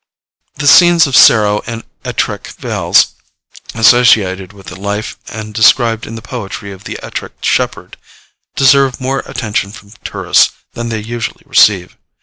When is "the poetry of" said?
6.15-6.85